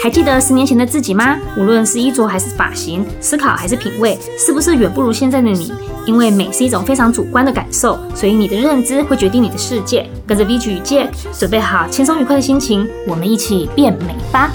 [0.00, 1.36] 还记得十年前的自己吗？
[1.56, 5.72] 无论是衣着还是发型，思考还是品味，是不是远不如现在的你？
[6.06, 10.08] 因为美是一种非常主观的感受，所以你的认知会决定你的世界。
[10.24, 14.52] 跟着 V G 与 Jack，准备好轻松愉快的心情，我们一起变美吧！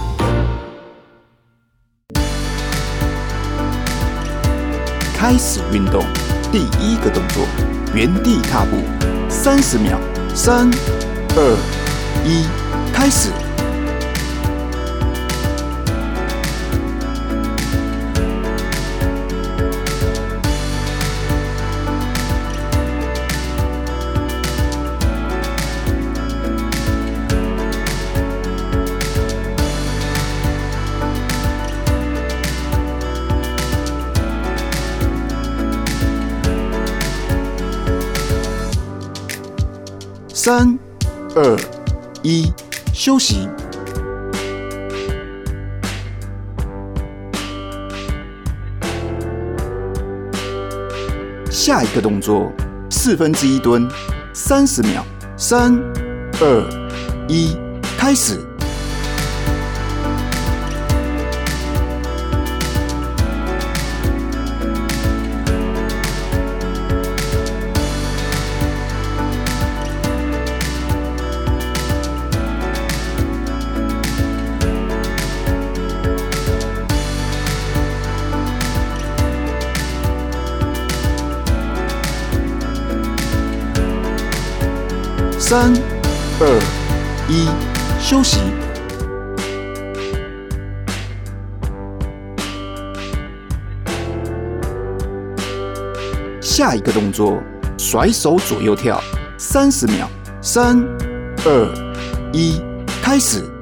[5.14, 6.02] 开始运动，
[6.54, 7.44] 第一个动作，
[7.94, 8.78] 原地踏步，
[9.28, 10.00] 三十秒，
[10.34, 10.72] 三、
[11.36, 11.58] 二、
[12.26, 12.46] 一，
[12.94, 13.30] 开始。
[40.46, 40.78] 三、
[41.38, 41.58] 二、
[42.22, 42.52] 一，
[42.94, 43.48] 休息。
[51.50, 52.52] 下一个动作，
[52.90, 53.88] 四分之一蹲，
[54.34, 55.06] 三十秒。
[55.38, 55.82] 三、
[56.42, 56.90] 二、
[57.30, 57.56] 一，
[57.98, 58.38] 开始。
[85.56, 85.72] 三、
[86.40, 86.60] 二、
[87.30, 87.48] 一，
[88.00, 88.40] 休息。
[96.42, 97.38] 下一个动作，
[97.78, 99.00] 甩手左右跳，
[99.38, 100.10] 三十秒。
[100.42, 100.84] 三、
[101.46, 101.94] 二、
[102.34, 102.60] 一，
[103.04, 103.53] 开始。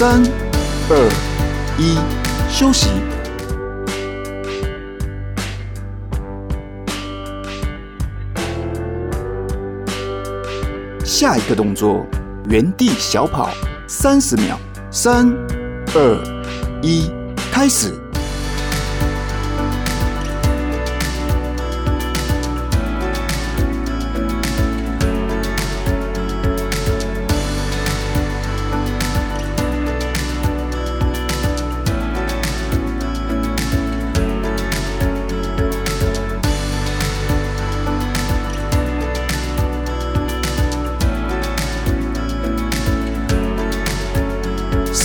[0.00, 0.22] 三、
[0.88, 1.10] 二、
[1.76, 1.98] 一，
[2.48, 2.88] 休息。
[11.04, 12.06] 下一个动作，
[12.48, 13.50] 原地小跑，
[13.88, 14.56] 三十秒。
[14.88, 15.36] 三、
[15.96, 16.46] 二、
[16.80, 17.10] 一，
[17.50, 17.92] 开始。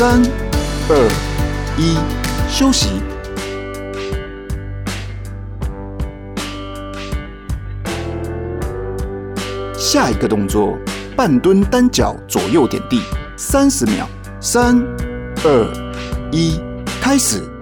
[0.05, 0.21] 三、
[0.89, 1.09] 二、
[1.77, 1.95] 一，
[2.49, 2.89] 休息。
[9.77, 10.77] 下一个动作，
[11.15, 13.01] 半蹲单脚左右点地，
[13.37, 14.05] 三十秒。
[14.41, 14.85] 三、
[15.45, 15.73] 二、
[16.33, 16.59] 一，
[17.01, 17.52] 开始。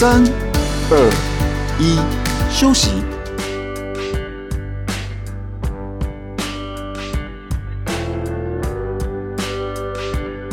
[0.00, 0.24] 三、
[0.90, 1.10] 二、
[1.78, 1.98] 一，
[2.50, 3.02] 休息。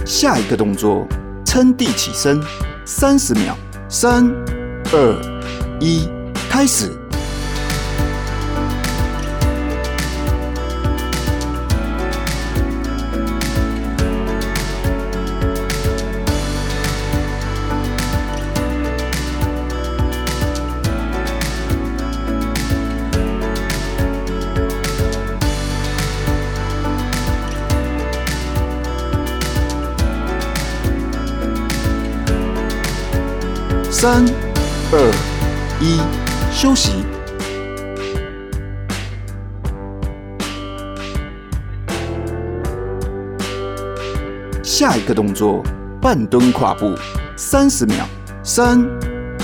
[0.05, 1.07] 下一个动作，
[1.45, 2.41] 撑地起身，
[2.83, 3.55] 三十秒。
[3.87, 4.29] 三、
[4.91, 5.15] 二、
[5.79, 6.09] 一，
[6.49, 6.91] 开始。
[34.09, 34.23] 三、
[34.93, 35.11] 二、
[35.81, 35.99] 一，
[36.49, 37.03] 休息。
[44.63, 45.61] 下一个动作，
[46.01, 46.95] 半蹲跨步，
[47.35, 48.07] 三十秒。
[48.43, 48.81] 三、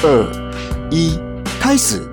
[0.02, 0.32] 二、
[0.90, 1.20] 一，
[1.60, 2.13] 开始。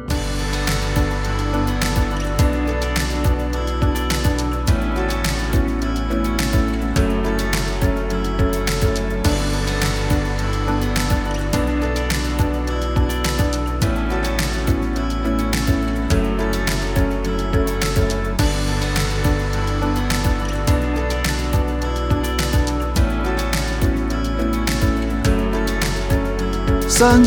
[27.00, 27.22] 三、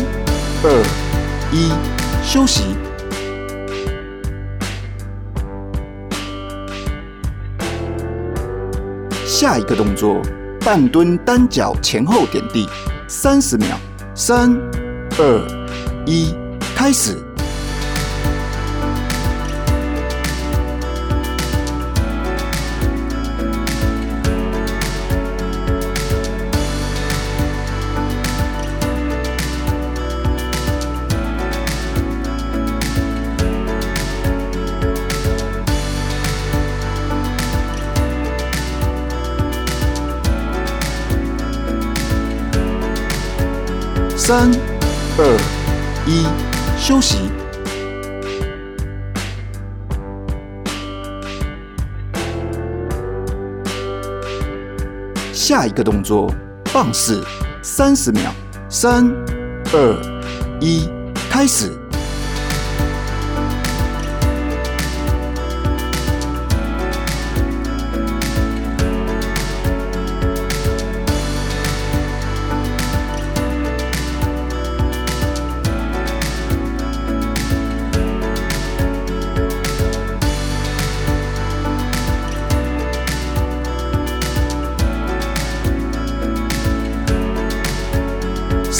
[0.62, 0.84] 二、
[1.50, 1.72] 一，
[2.22, 2.62] 休息。
[9.26, 10.22] 下一个动作，
[10.60, 12.68] 半蹲单脚前后点地，
[13.08, 13.76] 三十秒。
[14.14, 14.56] 三、
[15.18, 15.74] 二、
[16.06, 16.32] 一，
[16.76, 17.23] 开始。
[44.26, 44.50] 三、
[45.18, 45.38] 二、
[46.06, 46.24] 一，
[46.78, 47.30] 休息。
[55.30, 56.34] 下一个动作，
[56.72, 57.20] 棒式，
[57.60, 58.32] 三十秒。
[58.70, 59.14] 三、
[59.74, 59.94] 二、
[60.58, 60.88] 一，
[61.28, 61.83] 开始。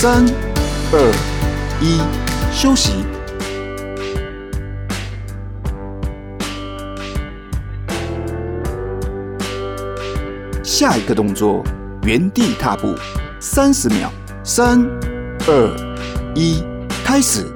[0.05, 0.23] 三、
[0.93, 1.13] 二、
[1.81, 1.99] 一，
[2.53, 2.93] 休息。
[10.63, 11.65] 下一个动作，
[12.03, 12.95] 原地踏步，
[13.41, 14.13] 三十秒。
[14.43, 14.87] 三、
[15.47, 15.75] 二、
[16.35, 16.63] 一，
[17.03, 17.54] 开始。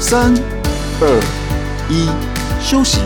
[0.00, 0.32] 三、
[1.00, 1.20] 二、
[1.90, 2.08] 一，
[2.60, 3.00] 休息。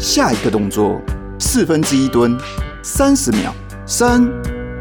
[0.00, 1.00] 下一个动作，
[1.38, 2.36] 四分之一蹲，
[2.82, 3.54] 三十秒。
[3.86, 4.28] 三、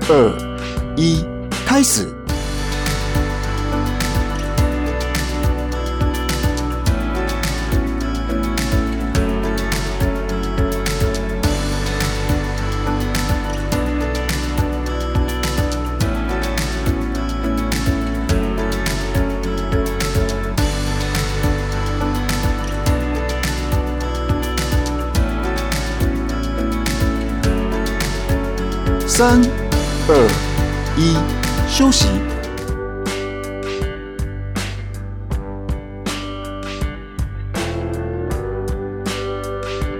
[0.09, 1.23] 二、一，
[1.63, 2.20] 开始。
[29.23, 29.39] 三、
[30.07, 30.27] 二、
[30.97, 31.15] 一，
[31.69, 32.07] 休息。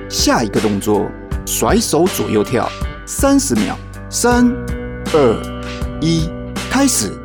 [0.09, 1.07] 下一个动作，
[1.45, 2.67] 甩手左右跳，
[3.05, 3.77] 三十秒。
[4.09, 4.51] 三、
[5.13, 5.61] 二、
[6.01, 6.27] 一，
[6.71, 7.20] 开始。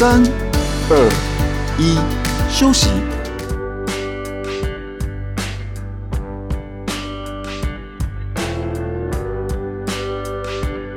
[0.00, 0.22] 三、
[0.90, 1.10] 二、
[1.76, 1.98] 一，
[2.48, 2.88] 休息。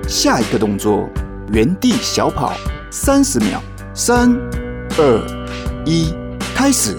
[0.07, 1.09] 下一个动作，
[1.51, 2.53] 原地小跑，
[2.91, 3.59] 三十秒。
[3.95, 4.39] 三、
[4.99, 5.49] 二、
[5.83, 6.13] 一，
[6.53, 6.95] 开始。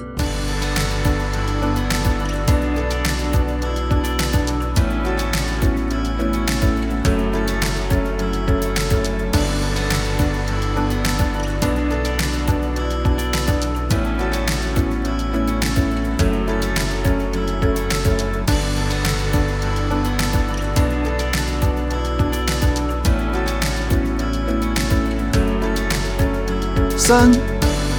[27.14, 27.30] 三、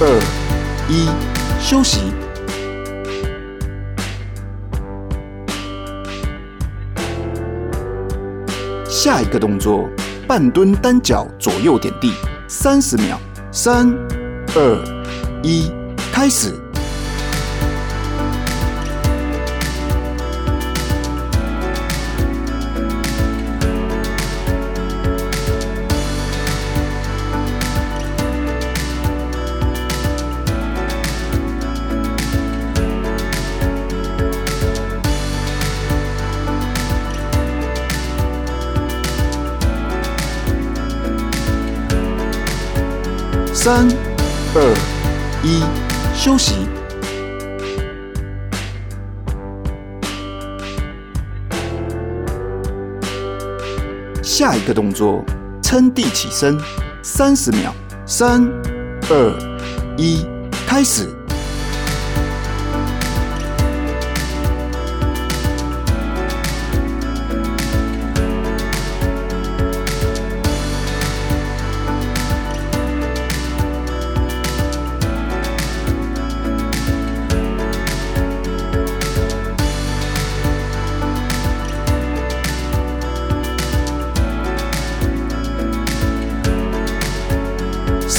[0.00, 0.20] 二、
[0.88, 1.08] 一，
[1.60, 2.00] 休息。
[8.84, 9.88] 下一个动作，
[10.26, 12.12] 半蹲单脚左右点地，
[12.48, 13.16] 三十秒。
[13.52, 13.96] 三、
[14.56, 14.84] 二、
[15.44, 15.70] 一，
[16.12, 16.63] 开始。
[43.64, 43.88] 三、
[44.54, 44.74] 二、
[45.42, 45.62] 一，
[46.14, 46.66] 休息。
[54.22, 55.24] 下一个动作，
[55.62, 56.58] 撑地起身，
[57.02, 57.74] 三十秒。
[58.04, 58.46] 三、
[59.08, 59.32] 二、
[59.96, 60.26] 一，
[60.66, 61.08] 开始。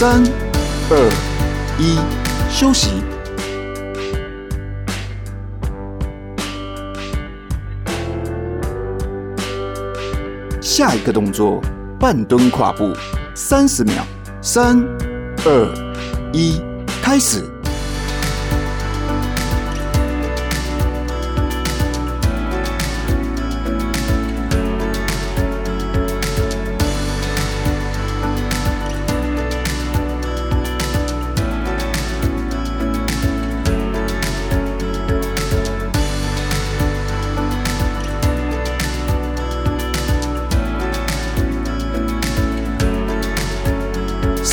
[0.08, 0.22] 三、
[0.92, 1.12] 二、
[1.80, 1.98] 一，
[2.48, 3.02] 休息。
[10.62, 11.60] 下一个动作，
[12.00, 12.94] 半蹲跨步，
[13.34, 14.06] 三十秒。
[14.44, 14.80] 三、
[15.44, 15.74] 二、
[16.32, 16.62] 一，
[17.02, 17.55] 开始。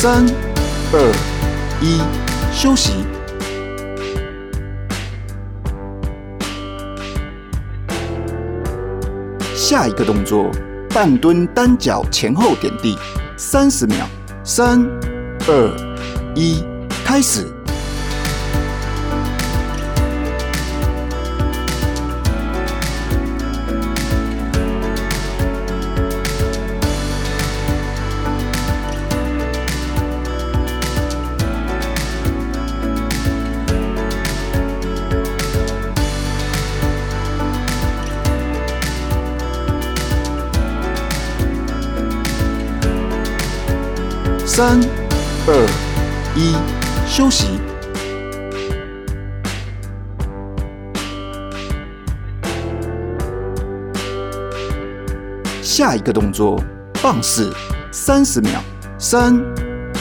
[0.03, 0.25] 三、
[0.91, 1.13] 二、
[1.79, 2.01] 一，
[2.51, 2.91] 休息。
[9.55, 10.51] 下一个动作，
[10.89, 12.99] 半蹲单脚前后点地，
[13.37, 14.05] 三十秒。
[14.43, 14.85] 三、
[15.47, 15.71] 二、
[16.35, 16.61] 一，
[17.05, 17.47] 开始。
[44.55, 44.79] 三、
[45.47, 45.67] 二、
[46.35, 46.55] 一，
[47.07, 47.59] 休息。
[55.59, 56.63] 下一个动作，
[57.01, 57.49] 棒式，
[57.91, 58.61] 三十秒。
[58.99, 59.43] 三、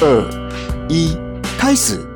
[0.02, 0.30] 二、
[0.86, 1.16] 一，
[1.56, 2.11] 开始。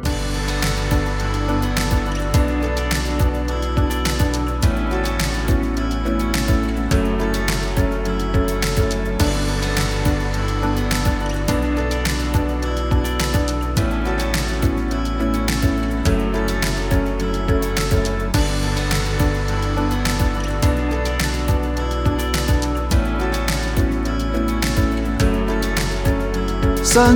[26.96, 27.14] 三、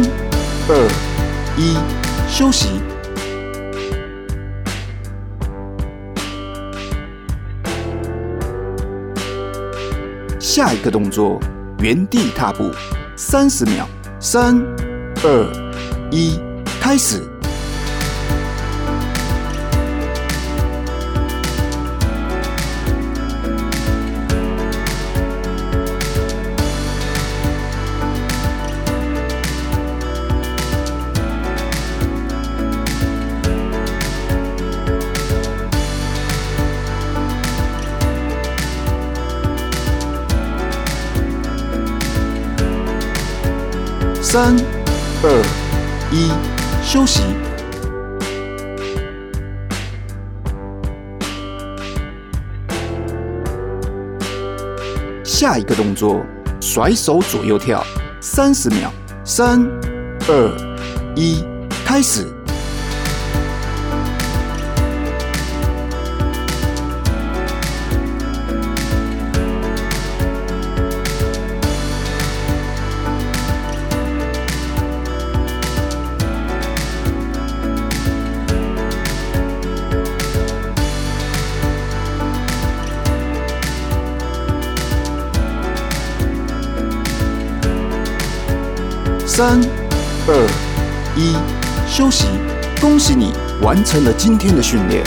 [0.69, 0.89] 二、
[1.57, 1.75] 一，
[2.29, 2.69] 休息。
[10.39, 11.41] 下一个动作，
[11.79, 12.71] 原地踏步，
[13.17, 13.89] 三十秒。
[14.21, 14.63] 三、
[15.23, 15.51] 二、
[16.11, 16.39] 一，
[16.79, 17.23] 开始。
[44.33, 44.55] 三、
[45.25, 45.43] 二、
[46.13, 46.31] 一，
[46.85, 47.21] 休息。
[55.25, 56.25] 下一个动作，
[56.61, 57.85] 甩手左右跳，
[58.21, 58.93] 三十秒。
[59.25, 59.69] 三、
[60.29, 60.77] 二、
[61.17, 61.45] 一，
[61.85, 62.25] 开始。
[89.41, 89.59] 三、
[90.29, 90.47] 二、
[91.17, 91.35] 一，
[91.89, 92.27] 休息。
[92.79, 93.33] 恭喜你
[93.63, 95.03] 完成了今天的训练。